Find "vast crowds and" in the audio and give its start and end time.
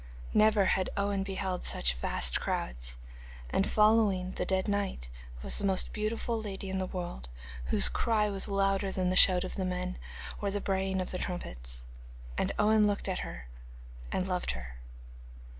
1.93-3.69